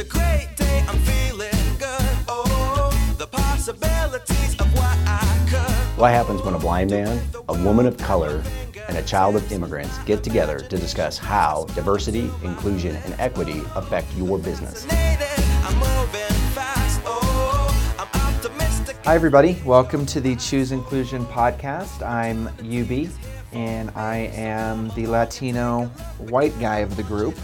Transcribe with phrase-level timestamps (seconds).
[0.00, 2.16] a great day, I'm feeling good.
[2.26, 6.00] Oh, the possibilities of what I could.
[6.00, 7.20] What happens when a blind man,
[7.50, 8.42] a woman of color,
[8.88, 14.10] and a child of immigrants get together to discuss how diversity, inclusion, and equity affect
[14.14, 14.86] your business?
[14.90, 17.02] I'm moving fast.
[17.04, 18.96] Oh, I'm optimistic.
[19.04, 19.60] Hi, everybody.
[19.66, 22.00] Welcome to the Choose Inclusion podcast.
[22.02, 23.10] I'm UB,
[23.52, 25.88] and I am the Latino
[26.30, 27.36] white guy of the group.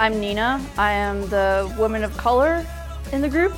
[0.00, 0.66] I'm Nina.
[0.78, 2.66] I am the woman of color
[3.12, 3.52] in the group.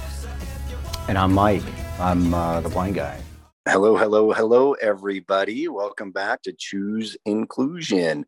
[1.07, 1.63] And I'm Mike.
[2.01, 3.21] I'm uh, the blind guy.
[3.69, 5.69] Hello, hello, hello, everybody.
[5.69, 8.27] Welcome back to Choose Inclusion.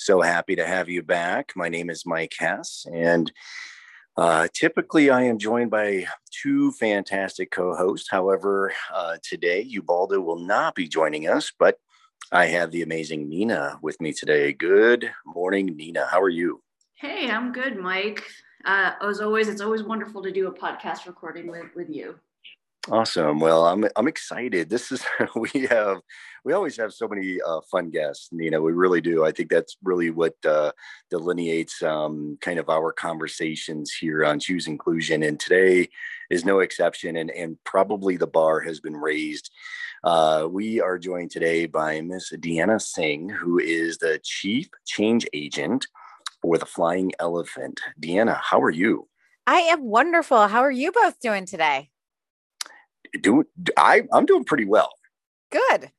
[0.00, 1.52] So happy to have you back.
[1.54, 3.30] My name is Mike Hess, and
[4.16, 8.08] uh, typically I am joined by two fantastic co hosts.
[8.10, 11.78] However, uh, today Ubaldo will not be joining us, but
[12.32, 14.52] I have the amazing Nina with me today.
[14.52, 16.08] Good morning, Nina.
[16.10, 16.63] How are you?
[16.96, 18.22] Hey, I'm good, Mike.
[18.64, 22.20] Uh, as always, it's always wonderful to do a podcast recording with, with you.
[22.88, 23.40] Awesome.
[23.40, 24.70] Well, I'm I'm excited.
[24.70, 26.02] This is we have
[26.44, 28.28] we always have so many uh, fun guests.
[28.30, 29.24] Nina, we really do.
[29.24, 30.70] I think that's really what uh,
[31.10, 35.88] delineates um, kind of our conversations here on Choose Inclusion, and today
[36.30, 37.16] is no exception.
[37.16, 39.50] And and probably the bar has been raised.
[40.04, 45.86] Uh, we are joined today by Miss Deanna Singh, who is the Chief Change Agent
[46.44, 47.80] for the Flying Elephant.
[47.98, 49.08] Deanna, how are you?
[49.46, 50.46] I am wonderful.
[50.46, 51.88] How are you both doing today?
[53.18, 53.44] Do
[53.78, 54.02] I?
[54.12, 54.90] I'm doing pretty well.
[55.50, 55.90] Good.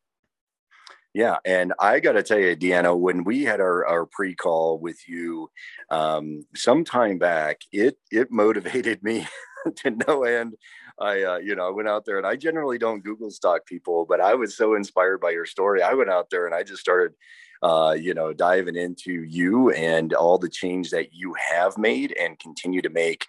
[1.16, 5.08] Yeah, and I got to tell you, Deanna, when we had our, our pre-call with
[5.08, 5.50] you
[5.90, 9.28] um, some time back, it it motivated me
[9.78, 10.54] to no end.
[11.00, 14.06] I, uh, you know, I went out there, and I generally don't Google stalk people,
[14.08, 15.82] but I was so inspired by your story.
[15.82, 17.16] I went out there and I just started,
[17.62, 22.40] uh, you know, diving into you and all the change that you have made and
[22.40, 23.26] continue to make.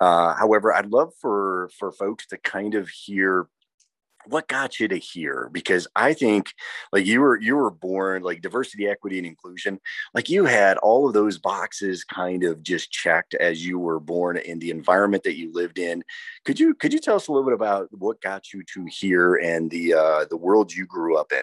[0.00, 3.48] Uh, however, I'd love for for folks to kind of hear
[4.26, 6.54] what got you to here because i think
[6.92, 9.80] like you were you were born like diversity equity and inclusion.
[10.14, 14.36] Like you had all of those boxes kind of just checked as you were born
[14.36, 16.04] in the environment that you lived in.
[16.44, 19.36] Could you could you tell us a little bit about what got you to here
[19.36, 21.42] and the uh the world you grew up in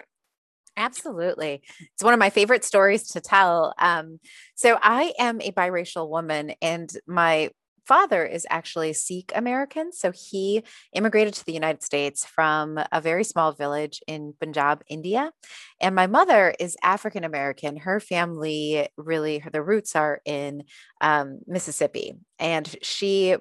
[0.76, 1.62] Absolutely.
[1.94, 3.74] It's one of my favorite stories to tell.
[3.78, 4.18] Um,
[4.54, 7.50] so, I am a biracial woman, and my
[7.86, 9.92] father is actually Sikh American.
[9.92, 15.32] So he immigrated to the United States from a very small village in Punjab, India.
[15.80, 17.76] And my mother is African American.
[17.78, 20.64] Her family really, the roots are in
[21.00, 22.14] um, Mississippi.
[22.38, 23.34] And she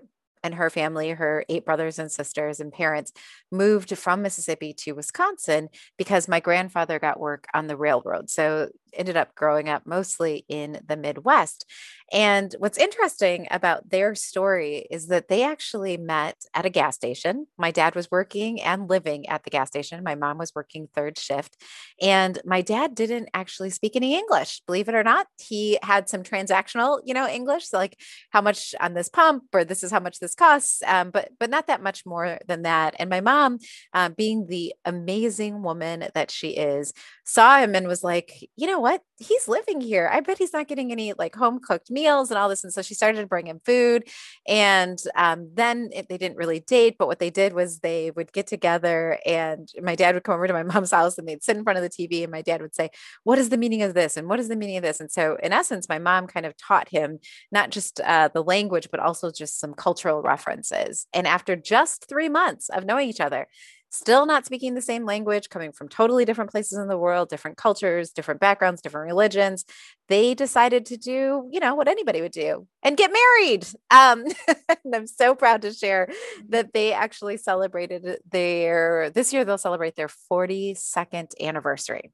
[0.44, 3.12] and her family, her eight brothers and sisters and parents,
[3.52, 8.30] moved from Mississippi to Wisconsin because my grandfather got work on the railroad.
[8.30, 11.66] So ended up growing up mostly in the Midwest.
[12.12, 17.46] And what's interesting about their story is that they actually met at a gas station.
[17.58, 20.04] My dad was working and living at the gas station.
[20.04, 21.56] My mom was working third shift.
[22.02, 25.28] And my dad didn't actually speak any English, believe it or not.
[25.40, 28.00] He had some transactional, you know, English, so like
[28.32, 31.50] how much on this pump or this is how much this costs, um, but but
[31.50, 32.96] not that much more than that.
[32.98, 33.60] And my mom,
[33.94, 36.94] uh, being the amazing woman that she is,
[37.26, 39.02] saw him and was like, you know, know what?
[39.18, 40.10] He's living here.
[40.12, 42.64] I bet he's not getting any like home cooked meals and all this.
[42.64, 44.08] And so she started to bring him food.
[44.48, 48.32] And um, then it, they didn't really date, but what they did was they would
[48.32, 51.58] get together and my dad would come over to my mom's house and they'd sit
[51.58, 52.90] in front of the TV and my dad would say,
[53.24, 54.16] What is the meaning of this?
[54.16, 55.00] And what is the meaning of this?
[55.00, 57.20] And so, in essence, my mom kind of taught him
[57.52, 61.08] not just uh, the language, but also just some cultural references.
[61.14, 63.48] And after just three months of knowing each other,
[63.90, 67.58] still not speaking the same language, coming from totally different places in the world, different
[67.58, 69.66] cultures, different backgrounds, different religions,
[70.08, 73.68] they decided to do, you know, what anybody would do and get married.
[73.92, 76.10] Um, and I'm so proud to share
[76.50, 82.12] that they actually celebrated their, this year they'll celebrate their 42nd anniversary.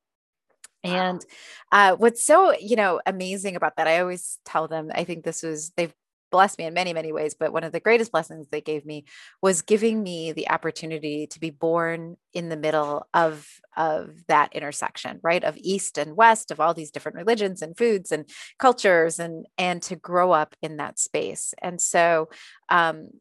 [0.84, 1.26] And
[1.72, 5.42] uh, what's so, you know, amazing about that, I always tell them, I think this
[5.42, 5.94] was, they've
[6.36, 7.34] blessed me in many, many ways.
[7.34, 9.06] But one of the greatest blessings they gave me
[9.42, 13.48] was giving me the opportunity to be born in the middle of,
[13.78, 15.46] of that intersection, right?
[15.46, 18.28] Of East and West, of all these different religions and foods and
[18.60, 21.54] cultures, and and to grow up in that space.
[21.62, 22.28] And so
[22.68, 23.12] um,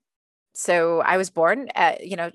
[0.57, 2.33] so I was born, at, you know,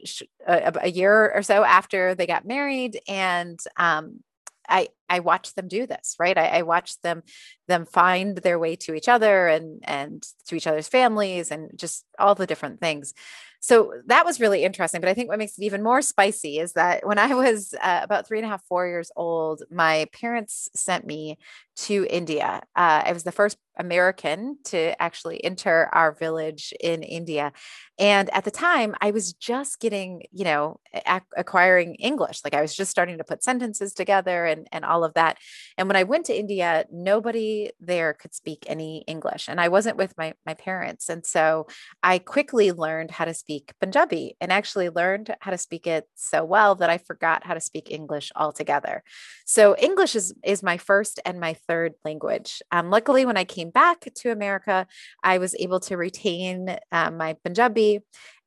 [0.47, 4.21] a, a, year or so after they got married, and um,
[4.67, 6.38] I I watched them do this, right?
[6.38, 7.23] I, I watched them
[7.67, 12.06] them find their way to each other and and to each other's families and just
[12.17, 13.13] all the different things.
[13.61, 15.01] So that was really interesting.
[15.01, 18.00] But I think what makes it even more spicy is that when I was uh,
[18.03, 21.38] about three and a half, four years old, my parents sent me
[21.75, 22.62] to India.
[22.75, 27.53] Uh, I was the first American to actually enter our village in India.
[27.97, 32.41] And at the time, I was just getting, you know, ac- acquiring English.
[32.44, 35.38] Like I was just starting to put sentences together and, and all of that.
[35.78, 39.48] And when I went to India, nobody there could speak any English.
[39.48, 41.10] And I wasn't with my, my parents.
[41.10, 41.68] And so
[42.04, 46.44] I quickly learned how to speak Punjabi and actually learned how to speak it so
[46.44, 49.04] well that I forgot how to speak English altogether.
[49.46, 52.62] So English is, is my first and my third language.
[52.72, 54.88] Um, luckily, when I came back to America,
[55.24, 58.01] I was able to retain um, my Punjabi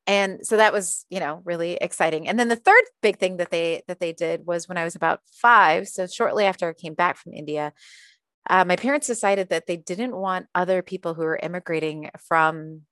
[0.07, 2.29] and so that was you know really exciting.
[2.29, 4.95] And then the third big thing that they that they did was when i was
[4.95, 7.73] about five so shortly after i came back from india
[8.51, 12.83] uh, my parents decided that they didn't want other people who were immigrating from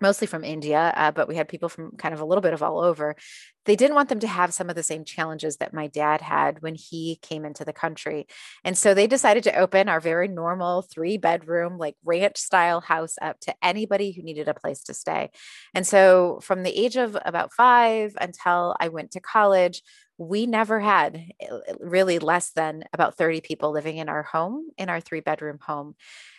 [0.00, 2.62] mostly from India, uh, but we had people from kind of a little bit of
[2.62, 3.16] all over.
[3.64, 6.62] They didn't want them to have some of the same challenges that my dad had
[6.62, 8.26] when he came into the country.
[8.64, 13.16] And so they decided to open our very normal three bedroom, like ranch style house
[13.20, 15.30] up to anybody who needed a place to stay.
[15.74, 19.82] And so from the age of about five until I went to college,
[20.18, 21.48] we never had eh,
[21.80, 25.94] really less than about 30 people living in our home, in our three bedroom home.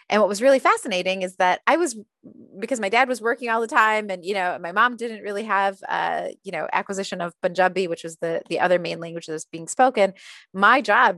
[0.10, 1.96] And what was really fascinating is that I was
[2.60, 5.44] because my dad was working all the time, and you know, my mom didn't really
[5.44, 9.34] have, uh, you know, acquisition of Punjabi, which was the the other main language that
[9.34, 10.14] was being spoken.
[10.54, 11.18] My job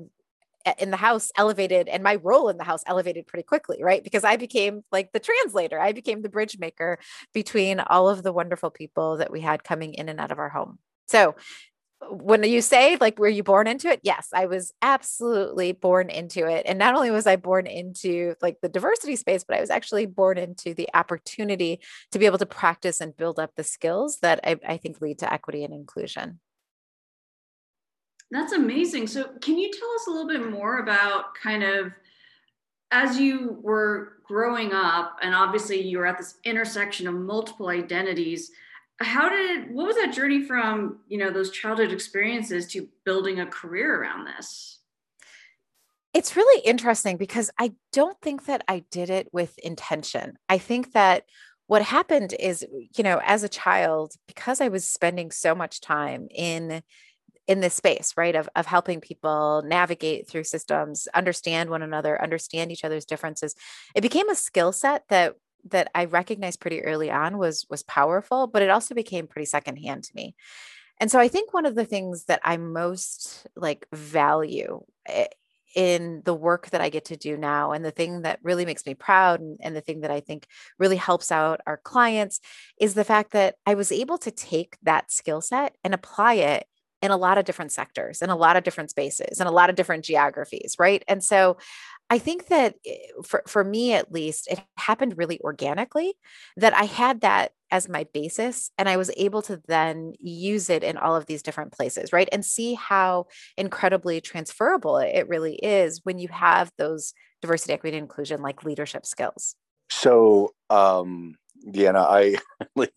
[0.80, 4.24] in the house elevated and my role in the house elevated pretty quickly right because
[4.24, 7.00] i became like the translator i became the bridge maker
[7.34, 10.50] between all of the wonderful people that we had coming in and out of our
[10.50, 10.78] home
[11.08, 11.36] so
[12.10, 14.00] when you say like were you born into it?
[14.04, 16.66] Yes i was absolutely born into it.
[16.66, 20.06] And not only was i born into like the diversity space but i was actually
[20.06, 21.80] born into the opportunity
[22.12, 25.20] to be able to practice and build up the skills that i, I think lead
[25.20, 26.40] to equity and inclusion.
[28.32, 29.08] That's amazing.
[29.08, 31.92] So can you tell us a little bit more about kind of
[32.92, 38.52] as you were growing up and obviously you were at this intersection of multiple identities
[39.04, 43.46] how did what was that journey from you know those childhood experiences to building a
[43.46, 44.80] career around this?
[46.14, 50.38] It's really interesting because i don't think that i did it with intention.
[50.50, 51.24] I think that
[51.72, 52.66] what happened is
[52.98, 56.84] you know as a child because i was spending so much time in
[57.48, 62.74] in this space right of, of helping people navigate through systems understand one another understand
[62.74, 63.56] each other's differences
[63.96, 65.36] it became a skill set that
[65.70, 70.04] that I recognized pretty early on was was powerful, but it also became pretty secondhand
[70.06, 70.36] to me.
[71.00, 75.28] And so I think one of the things that I most like value eh,
[75.76, 78.86] in the work that I get to do now, and the thing that really makes
[78.86, 80.46] me proud, and, and, the thing that I think
[80.78, 82.40] really helps out our clients,
[82.80, 86.68] is the fact that I was able to take that skill set and apply it
[87.02, 89.70] in a lot of different sectors, in a lot of different spaces, in a lot
[89.70, 91.04] of different geographies, right?
[91.08, 91.58] And so
[92.12, 96.14] I think that eh, for, for me, at least, it happened really organically
[96.58, 100.84] that I had that as my basis and I was able to then use it
[100.84, 102.28] in all of these different places, right?
[102.34, 103.28] And see how
[103.58, 109.06] incredibly transferable it really is when you have those diversity, equity, and inclusion like leadership
[109.06, 109.56] skills.
[109.90, 111.36] So, um,
[111.66, 112.36] Deanna, I
[112.76, 112.92] like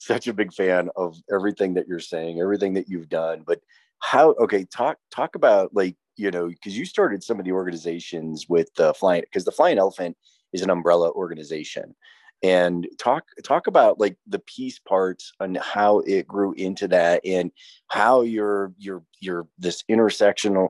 [0.00, 3.44] such a big fan of everything that you're saying, everything that you've done.
[3.46, 3.60] But
[3.98, 4.30] how?
[4.30, 8.72] Okay, talk talk about like you know, because you started some of the organizations with
[8.74, 10.16] the flying, because the Flying Elephant
[10.52, 11.94] is an umbrella organization,
[12.42, 17.50] and talk talk about like the piece parts and how it grew into that, and
[17.88, 20.68] how your your your this intersectional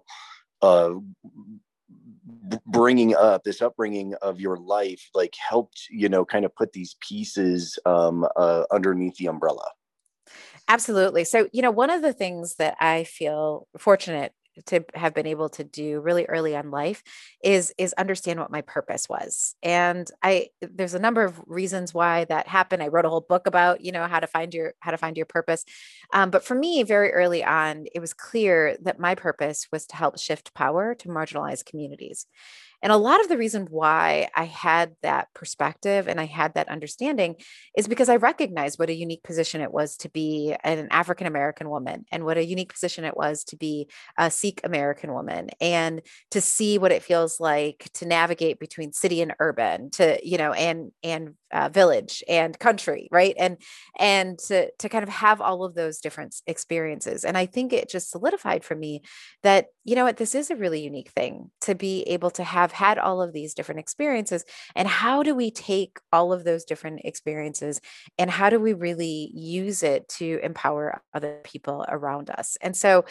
[0.62, 0.94] uh
[2.66, 6.96] bringing up this upbringing of your life like helped you know kind of put these
[7.00, 9.68] pieces um uh, underneath the umbrella
[10.68, 11.24] Absolutely.
[11.24, 14.32] So, you know, one of the things that I feel fortunate
[14.66, 17.02] to have been able to do really early on life
[17.42, 19.54] is is understand what my purpose was.
[19.62, 22.82] And i there's a number of reasons why that happened.
[22.82, 25.16] I wrote a whole book about you know how to find your how to find
[25.16, 25.64] your purpose.
[26.12, 29.96] Um, but for me very early on it was clear that my purpose was to
[29.96, 32.26] help shift power to marginalized communities
[32.86, 36.68] and a lot of the reason why I had that perspective and I had that
[36.68, 37.34] understanding
[37.76, 41.68] is because I recognized what a unique position it was to be an African American
[41.68, 46.00] woman and what a unique position it was to be a Sikh American woman and
[46.30, 50.52] to see what it feels like to navigate between city and urban to, you know,
[50.52, 53.34] and, and uh, village and country, right?
[53.38, 53.58] And,
[53.98, 57.24] and to, to kind of have all of those different experiences.
[57.24, 59.02] And I think it just solidified for me
[59.42, 62.72] that, you know what, this is a really unique thing to be able to have
[62.72, 64.44] had all of these different experiences.
[64.74, 67.80] And how do we take all of those different experiences
[68.18, 72.56] and how do we really use it to empower other people around us?
[72.60, 73.04] And so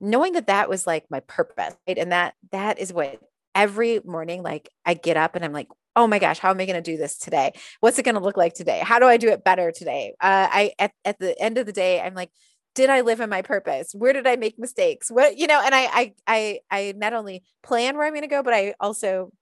[0.00, 1.98] knowing that that was like my purpose, right?
[1.98, 3.20] And that that is what
[3.54, 6.66] every morning, like I get up and I'm like, oh my gosh, how am I
[6.66, 7.52] going to do this today?
[7.80, 8.80] What's it going to look like today?
[8.82, 10.14] How do I do it better today?
[10.20, 12.30] Uh, I at, at the end of the day, I'm like,
[12.74, 13.92] did I live in my purpose?
[13.94, 15.10] Where did I make mistakes?
[15.10, 15.60] What you know?
[15.62, 18.74] And I I I I not only plan where I'm going to go, but I
[18.80, 19.32] also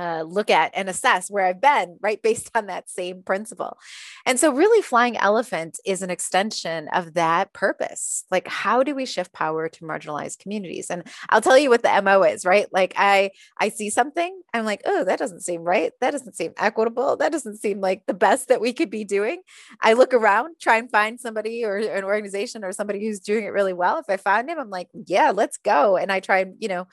[0.00, 3.78] uh, look at and assess where I've been, right, based on that same principle.
[4.24, 8.24] And so, really, Flying Elephant is an extension of that purpose.
[8.30, 10.88] Like, how do we shift power to marginalized communities?
[10.90, 12.66] And I'll tell you what the MO is, right?
[12.72, 15.92] Like, I I see something, I'm like, oh, that doesn't seem right.
[16.00, 17.16] That doesn't seem equitable.
[17.16, 19.42] That doesn't seem like the best that we could be doing.
[19.80, 23.48] I look around, try and find somebody or an organization or somebody who's doing it
[23.48, 23.98] really well.
[23.98, 25.96] If I find him, I'm like, yeah, let's go.
[25.96, 26.88] And I try and you know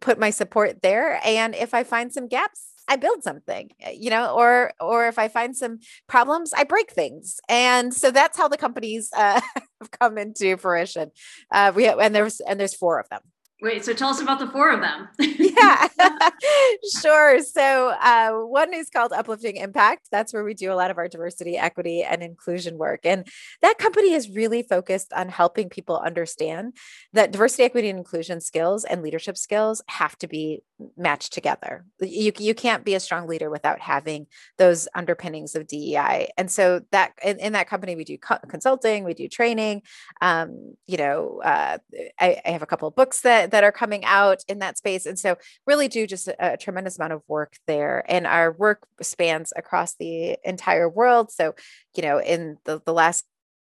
[0.00, 1.20] put my support there.
[1.24, 2.43] And if I find some gaps,
[2.88, 6.90] I build something, eh, you know, or or if I find some problems, I break
[6.92, 7.40] things.
[7.48, 9.40] And so that's how the companies uh,
[9.80, 11.10] have come into fruition.
[11.50, 13.20] Uh, we have, and there's and there's four of them.
[13.62, 15.08] Wait, so tell us about the four of them.
[15.18, 15.88] yeah,
[17.00, 17.40] sure.
[17.40, 20.08] So uh, one is called Uplifting Impact.
[20.10, 23.00] That's where we do a lot of our diversity, equity, and inclusion work.
[23.04, 23.26] And
[23.62, 26.76] that company is really focused on helping people understand
[27.12, 30.62] that diversity, equity, and inclusion skills and leadership skills have to be
[30.96, 31.84] matched together.
[32.00, 34.26] You, you can't be a strong leader without having
[34.58, 36.30] those underpinnings of DEI.
[36.36, 39.82] And so that in, in that company, we do co- consulting, we do training.
[40.20, 41.78] Um, you know, uh,
[42.18, 45.06] I, I have a couple of books that that are coming out in that space.
[45.06, 45.36] And so
[45.66, 48.04] really do just a, a tremendous amount of work there.
[48.08, 51.30] And our work spans across the entire world.
[51.32, 51.54] So,
[51.94, 53.24] you know, in the, the last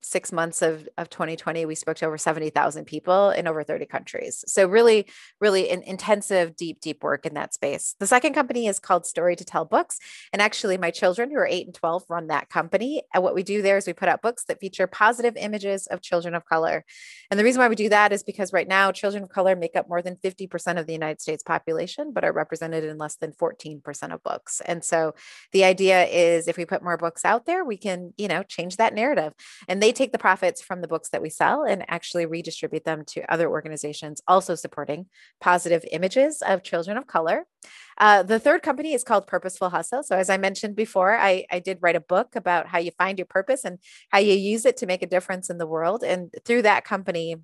[0.02, 4.44] six months of, of 2020, we spoke to over 70,000 people in over 30 countries.
[4.46, 5.06] So, really,
[5.40, 7.94] really an intensive, deep, deep work in that space.
[8.00, 9.98] The second company is called Story to Tell Books.
[10.32, 13.02] And actually, my children who are eight and 12 run that company.
[13.14, 16.02] And what we do there is we put out books that feature positive images of
[16.02, 16.84] children of color.
[17.30, 19.76] And the reason why we do that is because right now, children of color make
[19.76, 23.32] up more than 50% of the United States population, but are represented in less than
[23.32, 24.60] 14% of books.
[24.66, 25.14] And so,
[25.52, 28.76] the idea is if we put more books out there, we can, you know, change
[28.76, 29.32] that narrative.
[29.68, 33.32] And take the profits from the books that we sell and actually redistribute them to
[33.32, 35.06] other organizations also supporting
[35.40, 37.46] positive images of children of color.
[37.98, 40.02] Uh, the third company is called Purposeful Hustle.
[40.02, 43.18] So, as I mentioned before, I, I did write a book about how you find
[43.18, 43.78] your purpose and
[44.10, 46.02] how you use it to make a difference in the world.
[46.02, 47.36] And through that company,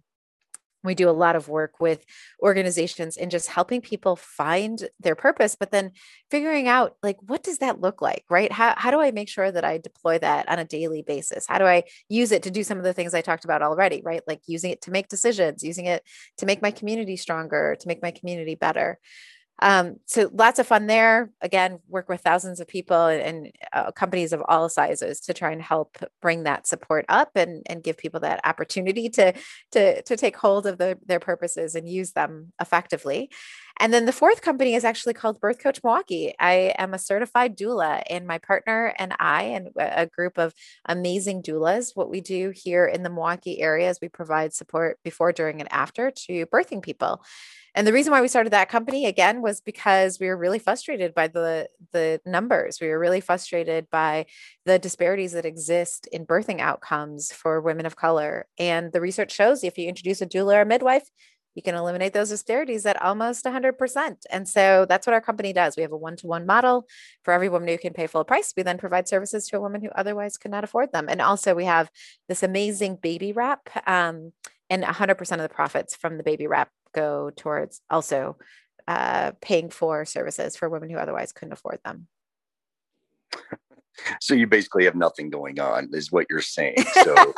[0.85, 2.05] we do a lot of work with
[2.43, 5.93] organizations in just helping people find their purpose but then
[6.31, 8.53] figuring out like what does that look like right?
[8.53, 11.47] How, how do i make sure that i deploy that on a daily basis?
[11.47, 14.03] How do i use it to do some of the things i talked about already
[14.05, 14.23] right?
[14.27, 16.03] Like using it to make decisions using it
[16.39, 18.99] to make my community stronger to make my community better
[19.61, 21.31] um, so lots of fun there.
[21.41, 25.63] Again, work with thousands of people and, uh, companies of all sizes to try and
[25.63, 29.33] help bring that support up and, and give people that opportunity to,
[29.73, 33.31] to, to take hold of the, their purposes and use them effectively.
[33.81, 36.35] And then the fourth company is actually called Birth Coach Milwaukee.
[36.41, 40.53] I am a certified doula, and my partner and I, and a group of
[40.87, 45.33] amazing doulas, what we do here in the Milwaukee area is we provide support before,
[45.33, 47.23] during, and after to birthing people.
[47.75, 51.15] And the reason why we started that company again was because we were really frustrated
[51.15, 52.81] by the the numbers.
[52.81, 54.27] We were really frustrated by
[54.65, 58.49] the disparities that exist in birthing outcomes for women of color.
[58.59, 61.09] And the research shows if you introduce a doula or a midwife,
[61.59, 64.17] you can eliminate those disparities at almost 100%.
[64.31, 65.77] And so that's what our company does.
[65.77, 66.87] We have a one to one model
[67.25, 68.55] for every woman who can pay full price.
[68.57, 71.07] We then provide services to a woman who otherwise could not afford them.
[71.09, 71.91] And also, we have
[72.29, 73.69] this amazing baby wrap.
[73.89, 74.33] Um,
[74.71, 78.37] and 100% of the profits from the baby wrap go towards also
[78.87, 82.07] uh, paying for services for women who otherwise couldn't afford them.
[84.21, 86.77] So you basically have nothing going on, is what you're saying.
[87.05, 87.15] So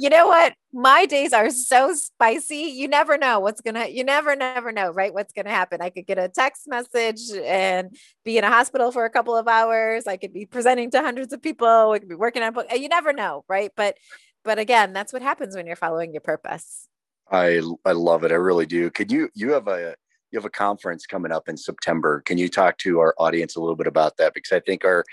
[0.00, 0.54] you know what?
[0.72, 2.56] My days are so spicy.
[2.56, 3.88] You never know what's gonna.
[3.88, 5.12] You never, never know, right?
[5.12, 5.80] What's gonna happen?
[5.80, 9.48] I could get a text message and be in a hospital for a couple of
[9.48, 10.06] hours.
[10.06, 11.90] I could be presenting to hundreds of people.
[11.90, 12.66] We could be working on book.
[12.72, 13.70] You never know, right?
[13.76, 13.96] But,
[14.44, 16.88] but again, that's what happens when you're following your purpose.
[17.30, 18.32] I I love it.
[18.32, 18.90] I really do.
[18.90, 19.94] Could you you have a
[20.34, 22.20] you have a conference coming up in September.
[22.22, 24.34] Can you talk to our audience a little bit about that?
[24.34, 25.04] Because I think our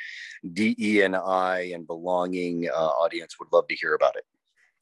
[0.52, 4.26] DE and I and belonging uh, audience would love to hear about it.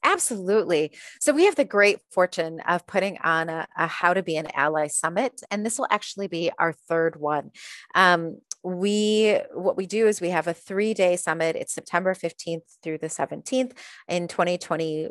[0.02, 0.94] Absolutely.
[1.20, 4.48] So, we have the great fortune of putting on a, a, How to Be an
[4.56, 7.52] Ally Summit, and this will actually be our third one.
[7.96, 12.64] Um, we what we do is we have a three day summit it's september 15th
[12.84, 13.72] through the 17th
[14.10, 15.08] in 2020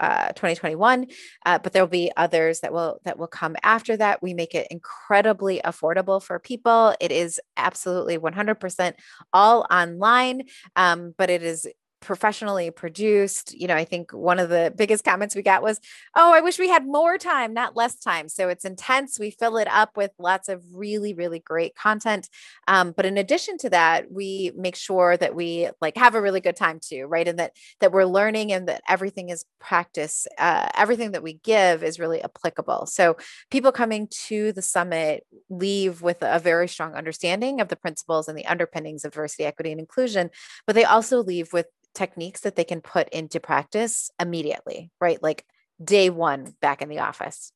[0.00, 1.06] uh, 2021
[1.46, 4.22] uh, but there will be others that will that will come after that.
[4.22, 6.94] We make it incredibly affordable for people.
[7.00, 8.94] It is absolutely 100%
[9.32, 10.42] all online
[10.76, 11.66] um, but it is
[12.00, 13.54] professionally produced.
[13.54, 15.80] You know, I think one of the biggest comments we got was,
[16.16, 19.18] "Oh, I wish we had more time, not less time." So it's intense.
[19.18, 22.28] We fill it up with lots of really, really great content.
[22.68, 26.40] Um, but in addition to that, we make sure that we like have a really
[26.40, 27.28] good time too, right?
[27.28, 30.26] And that that we're learning and that everything is practice.
[30.38, 32.86] Uh, everything that we give is really applicable.
[32.86, 33.16] So
[33.50, 38.36] people coming to the summit leave with a very strong understanding of the principles and
[38.36, 40.30] the underpinnings of diversity, equity, and inclusion,
[40.66, 45.22] but they also leave with techniques that they can put into practice immediately, right?
[45.22, 45.44] Like
[45.82, 47.52] day one back in the office.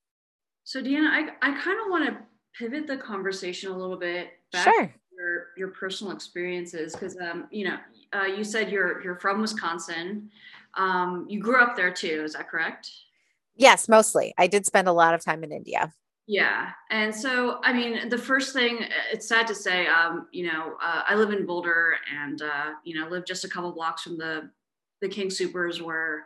[0.65, 2.19] So, Deanna, I, I kind of want to
[2.59, 4.87] pivot the conversation a little bit back sure.
[4.87, 7.77] to your, your personal experiences because, um, you know,
[8.15, 10.31] uh, you said you're you're from Wisconsin.
[10.75, 12.23] Um, you grew up there too.
[12.25, 12.91] Is that correct?
[13.57, 14.35] Yes, mostly.
[14.39, 15.93] I did spend a lot of time in India.
[16.27, 16.71] Yeah.
[16.91, 18.79] And so, I mean, the first thing,
[19.13, 22.99] it's sad to say, um, you know, uh, I live in Boulder and, uh, you
[22.99, 24.51] know, live just a couple blocks from the,
[25.03, 26.25] the King Soopers where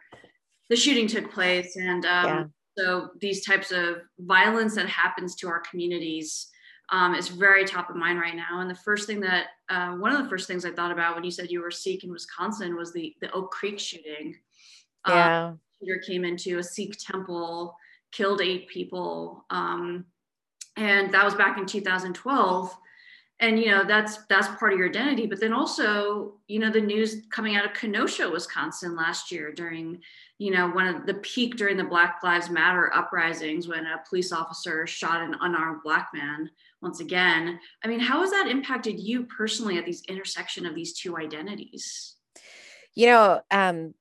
[0.69, 1.77] the shooting took place.
[1.77, 2.45] And um, yeah.
[2.77, 6.49] so these types of violence that happens to our communities
[6.91, 8.61] um, is very top of mind right now.
[8.61, 11.25] And the first thing that, uh, one of the first things I thought about when
[11.25, 14.37] you said you were Sikh in Wisconsin was the, the Oak Creek shooting.
[15.05, 15.53] Um, yeah.
[15.83, 17.77] shooter came into a Sikh temple
[18.13, 19.45] killed eight people.
[19.51, 20.07] Um,
[20.77, 22.77] and that was back in 2012
[23.41, 25.27] and you know that's that's part of your identity.
[25.27, 30.01] But then also you know the news coming out of kenosha wisconsin last year during
[30.39, 34.33] you know one of the peak during the black lives matter uprisings when a police
[34.33, 36.51] officer shot an unarmed black man
[36.83, 37.61] once again.
[37.85, 42.17] I mean how has that impacted you personally at these intersection of these two identities?
[42.95, 43.95] You know um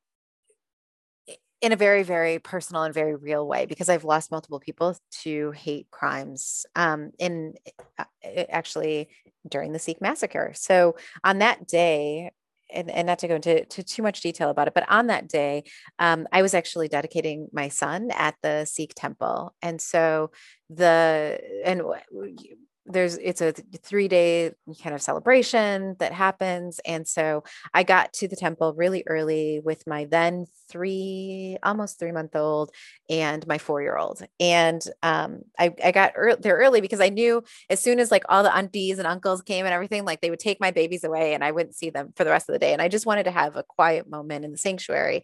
[1.62, 5.52] in a very very personal and very real way because i've lost multiple people to
[5.52, 7.54] hate crimes um, in
[7.98, 8.04] uh,
[8.50, 9.10] actually
[9.48, 10.52] during the sikh massacre.
[10.56, 12.32] So on that day
[12.70, 15.30] and, and not to go into to too much detail about it, but on that
[15.30, 15.64] day,
[16.00, 20.32] um, I was actually dedicating my son at the Sikh temple, and so
[20.70, 21.84] the and
[22.88, 23.54] there's it's a
[23.84, 24.52] three day
[24.82, 29.86] kind of celebration that happens and so i got to the temple really early with
[29.86, 32.72] my then three almost three month old
[33.10, 37.10] and my four year old and um, I, I got er- there early because i
[37.10, 40.30] knew as soon as like all the aunties and uncles came and everything like they
[40.30, 42.60] would take my babies away and i wouldn't see them for the rest of the
[42.60, 45.24] day and i just wanted to have a quiet moment in the sanctuary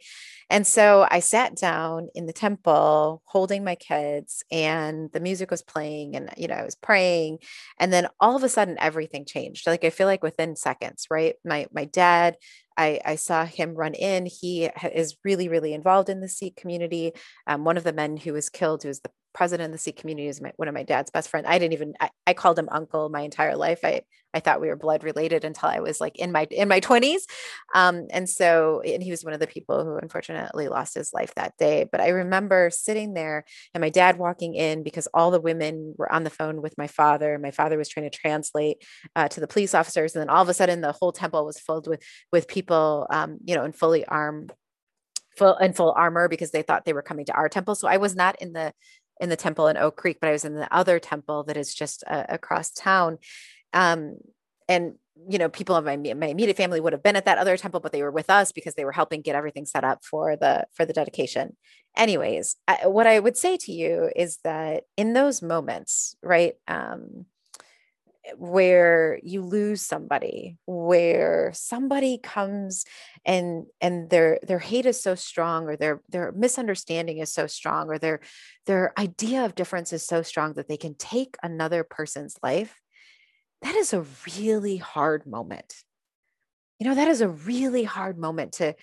[0.50, 5.62] and so i sat down in the temple holding my kids and the music was
[5.62, 7.38] playing and you know i was praying
[7.80, 11.36] and then all of a sudden everything changed like i feel like within seconds right
[11.46, 12.38] my my dad
[12.76, 14.26] I, I, saw him run in.
[14.26, 17.14] He is really, really involved in the Sikh community.
[17.46, 19.98] Um, one of the men who was killed, who was the president of the Sikh
[19.98, 21.48] community, is my, one of my dad's best friends.
[21.50, 23.80] I didn't even, I, I, called him uncle my entire life.
[23.84, 24.02] I,
[24.34, 27.28] I thought we were blood related until I was like in my, in my twenties.
[27.74, 31.34] Um, and so, and he was one of the people who unfortunately lost his life
[31.36, 31.88] that day.
[31.92, 36.12] But I remember sitting there and my dad walking in because all the women were
[36.12, 37.38] on the phone with my father.
[37.38, 38.84] My father was trying to translate
[39.16, 40.16] uh, to the police officers.
[40.16, 43.38] And then all of a sudden the whole temple was filled with, with people, um,
[43.46, 44.54] you know, in fully armed
[45.38, 47.76] full in full armor because they thought they were coming to our temple.
[47.76, 48.74] So I was not in the
[49.24, 51.74] in the temple in Oak Creek, but I was in the other temple that is
[51.74, 53.18] just uh, across town.
[53.72, 54.18] Um,
[54.68, 54.96] and
[55.30, 57.80] you know, people of my my immediate family would have been at that other temple,
[57.80, 60.68] but they were with us because they were helping get everything set up for the
[60.74, 61.56] for the dedication.
[61.96, 67.26] Anyways, I, what I would say to you is that in those moments, right, um,
[68.38, 72.86] where you lose somebody where somebody comes
[73.26, 77.90] and and their their hate is so strong or their their misunderstanding is so strong
[77.90, 78.22] or their
[78.66, 82.80] their idea of difference is so strong that they can take another person's life
[83.64, 85.74] that is a really hard moment.
[86.80, 88.76] You know that is a really hard moment to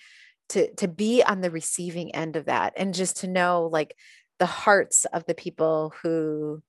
[0.49, 3.95] to to be on the receiving end of that and just to know like
[4.39, 6.63] the hearts of the people who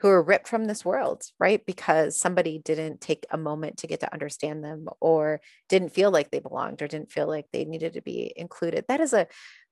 [0.00, 1.64] who are ripped from this world, right?
[1.66, 6.30] Because somebody didn't take a moment to get to understand them or didn't feel like
[6.30, 8.86] they belonged or didn't feel like they needed to be included.
[8.88, 9.26] That is a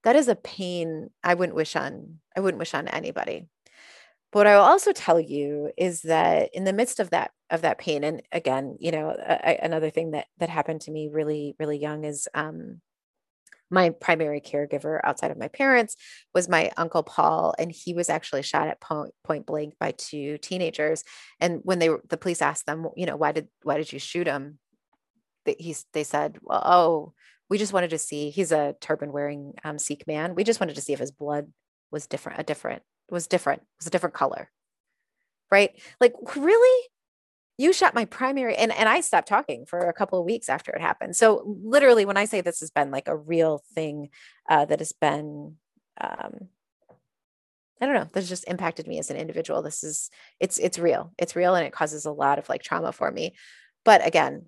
[0.04, 3.46] that is a pain I wouldn't wish on I wouldn't wish on anybody.
[4.30, 7.62] But what I will also tell you is that in the midst of that of
[7.62, 9.16] that pain, and again, you know,
[9.62, 12.82] another thing that that happened to me really really young is um,
[13.70, 15.96] my primary caregiver outside of my parents
[16.34, 20.38] was my uncle Paul, and he was actually shot at point, point blank by two
[20.38, 21.04] teenagers.
[21.40, 24.26] And when they the police asked them, you know, why did why did you shoot
[24.26, 24.58] him?
[25.44, 27.12] They, he's, they said, well, oh,
[27.48, 28.30] we just wanted to see.
[28.30, 30.34] He's a turban wearing um, Sikh man.
[30.34, 31.52] We just wanted to see if his blood
[31.90, 32.40] was different.
[32.40, 33.62] A different was different.
[33.78, 34.50] Was a different color,
[35.50, 35.70] right?
[36.00, 36.88] Like really,
[37.58, 40.70] you shot my primary and and I stopped talking for a couple of weeks after
[40.70, 41.16] it happened.
[41.16, 44.08] So literally when I say this has been like a real thing
[44.48, 45.56] uh, that has been
[46.00, 46.48] um
[47.80, 49.62] I don't know, that's just impacted me as an individual.
[49.62, 51.12] This is it's it's real.
[51.18, 53.34] It's real and it causes a lot of like trauma for me.
[53.84, 54.46] But again,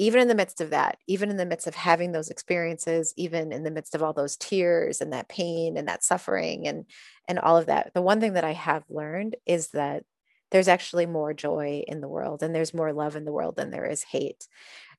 [0.00, 3.52] even in the midst of that, even in the midst of having those experiences, even
[3.52, 6.86] in the midst of all those tears and that pain and that suffering and
[7.28, 10.04] and all of that, the one thing that I have learned is that
[10.50, 13.70] there's actually more joy in the world and there's more love in the world than
[13.70, 14.46] there is hate.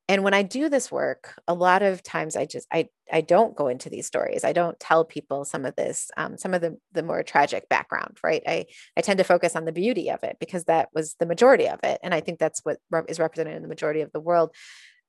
[0.07, 3.55] And when i do this work a lot of times i just i i don't
[3.55, 4.43] go into these stories.
[4.43, 8.17] I don't tell people some of this um, some of the the more tragic background
[8.23, 8.43] right?
[8.47, 8.65] I
[8.97, 11.79] i tend to focus on the beauty of it because that was the majority of
[11.83, 14.51] it and i think that's what is represented in the majority of the world.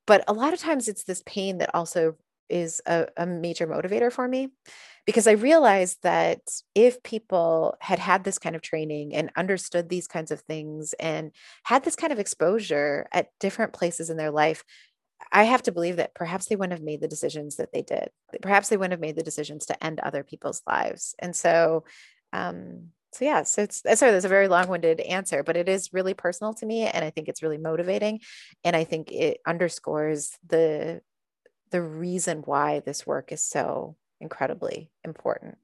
[0.06, 2.16] But a lot of times it's this pain that also
[2.48, 4.48] is a, a major motivator for me
[5.06, 6.40] because I realized that
[6.74, 11.32] if people had had this kind of training and understood these kinds of things and
[11.64, 14.64] had this kind of exposure at different places in their life,
[15.32, 18.10] I have to believe that perhaps they wouldn't have made the decisions that they did.
[18.42, 21.14] Perhaps they wouldn't have made the decisions to end other people's lives.
[21.18, 21.84] And so,
[22.32, 26.14] um, so yeah, so it's sorry, that's a very long-winded answer, but it is really
[26.14, 28.20] personal to me, and I think it's really motivating,
[28.64, 31.00] and I think it underscores the
[31.70, 35.58] the reason why this work is so incredibly important.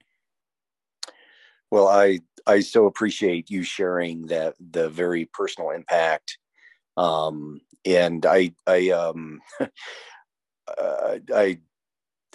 [1.71, 6.39] Well, I I so appreciate you sharing that the very personal impact,
[6.97, 11.59] um, and I I um, uh, I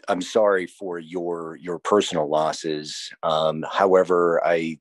[0.08, 3.12] I'm sorry for your your personal losses.
[3.24, 4.80] Um, however, I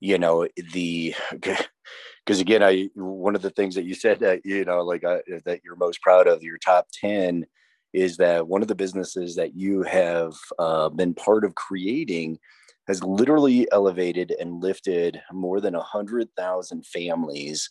[0.00, 4.64] you know the because again I one of the things that you said that you
[4.64, 7.46] know like uh, that you're most proud of your top ten
[7.92, 12.38] is that one of the businesses that you have uh, been part of creating
[12.86, 17.70] has literally elevated and lifted more than 100,000 families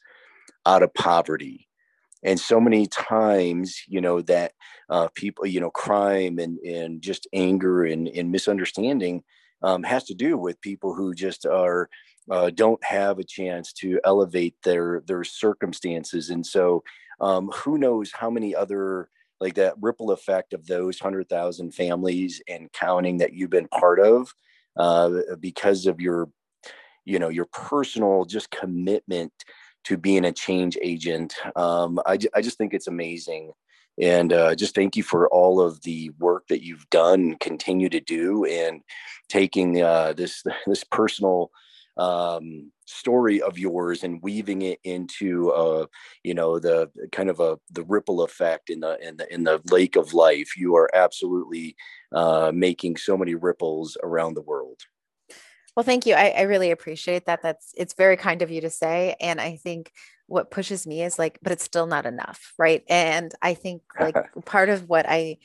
[0.65, 1.67] out of poverty.
[2.23, 4.53] And so many times, you know, that
[4.89, 9.23] uh, people, you know, crime and, and just anger and, and misunderstanding
[9.63, 11.89] um, has to do with people who just are
[12.30, 16.30] uh, don't have a chance to elevate their their circumstances.
[16.30, 16.84] And so,
[17.21, 22.71] um, who knows how many other like that ripple effect of those 100,000 families and
[22.73, 24.34] counting that you've been part of
[24.78, 26.30] uh, because of your,
[27.06, 29.32] you know, your personal just commitment
[29.86, 31.34] to being a change agent.
[31.56, 33.54] Um, I, I just think it's amazing.
[34.00, 38.00] And uh, just thank you for all of the work that you've done, continue to
[38.00, 38.82] do, and
[39.28, 41.52] taking uh, this this personal
[41.97, 45.86] um, story of yours and weaving it into uh,
[46.23, 49.62] you know the kind of a the ripple effect in the in the in the
[49.69, 50.58] lake of life.
[50.58, 51.76] You are absolutely
[52.12, 54.80] uh, making so many ripples around the world.
[55.76, 56.15] Well thank you.
[56.15, 57.43] I, I really appreciate that.
[57.43, 59.91] That's it's very kind of you to say and i think
[60.28, 62.84] what pushes me is like but it's still not enough right?
[62.89, 65.38] And i think like part of what i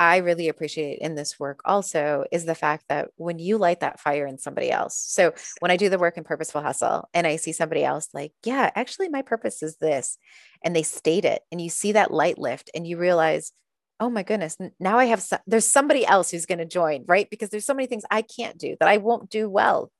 [0.00, 4.00] I really appreciate in this work also is the fact that when you light that
[4.00, 4.96] fire in somebody else.
[4.96, 8.32] So when I do the work in Purposeful Hustle and I see somebody else like,
[8.44, 10.18] yeah, actually, my purpose is this,
[10.64, 13.52] and they state it, and you see that light lift, and you realize,
[14.00, 17.28] oh my goodness, now I have, there's somebody else who's going to join, right?
[17.30, 19.90] Because there's so many things I can't do that I won't do well.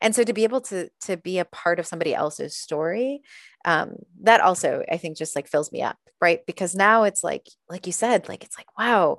[0.00, 3.22] And so to be able to, to be a part of somebody else's story,
[3.64, 6.40] um, that also, I think just like fills me up, right?
[6.46, 9.18] Because now it's like, like you said, like, it's like, wow,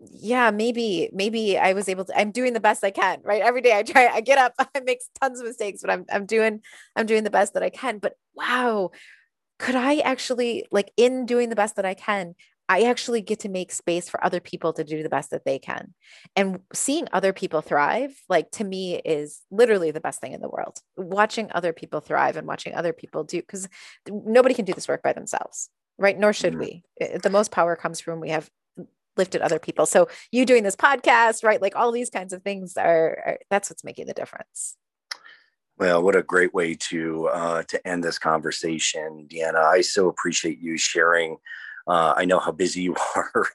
[0.00, 3.60] yeah maybe maybe i was able to i'm doing the best i can right every
[3.60, 6.60] day i try i get up i make tons of mistakes but i'm i'm doing
[6.96, 8.90] i'm doing the best that i can but wow
[9.58, 12.34] could i actually like in doing the best that i can
[12.70, 15.58] i actually get to make space for other people to do the best that they
[15.58, 15.92] can
[16.36, 20.48] and seeing other people thrive like to me is literally the best thing in the
[20.48, 23.68] world watching other people thrive and watching other people do because
[24.08, 26.82] nobody can do this work by themselves right nor should we
[27.22, 28.48] the most power comes from we have
[29.16, 29.86] lifted other people.
[29.86, 31.60] So you doing this podcast, right?
[31.60, 34.76] Like all these kinds of things are, are that's what's making the difference.
[35.78, 39.64] Well, what a great way to uh, to end this conversation, Deanna.
[39.64, 41.38] I so appreciate you sharing.
[41.86, 43.46] Uh, I know how busy you are,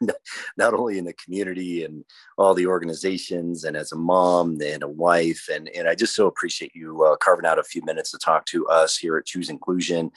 [0.57, 2.03] not only in the community and
[2.37, 6.27] all the organizations, and as a mom and a wife, and and I just so
[6.27, 9.49] appreciate you uh, carving out a few minutes to talk to us here at Choose
[9.49, 10.11] Inclusion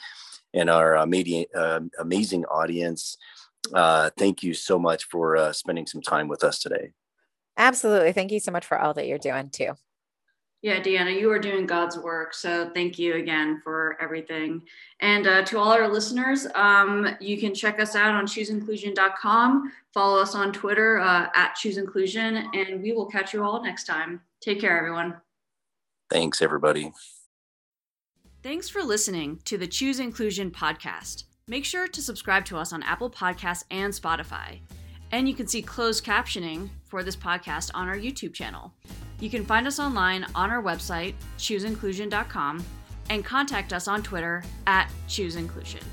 [0.53, 3.17] and our media, uh, amazing audience
[3.73, 6.91] uh, thank you so much for uh, spending some time with us today.
[7.57, 8.13] Absolutely.
[8.13, 9.73] Thank you so much for all that you're doing too.
[10.61, 12.33] Yeah, Deanna, you are doing God's work.
[12.33, 14.61] So thank you again for everything.
[14.99, 19.71] And uh, to all our listeners, um, you can check us out on chooseinclusion.com.
[19.93, 24.21] Follow us on Twitter uh, at chooseinclusion, and we will catch you all next time.
[24.41, 25.15] Take care, everyone.
[26.09, 26.91] Thanks, everybody.
[28.43, 31.23] Thanks for listening to the Choose Inclusion podcast.
[31.47, 34.59] Make sure to subscribe to us on Apple Podcasts and Spotify.
[35.11, 38.73] And you can see closed captioning for this podcast on our YouTube channel.
[39.19, 42.63] You can find us online on our website, chooseinclusion.com,
[43.09, 45.83] and contact us on Twitter at chooseinclusion.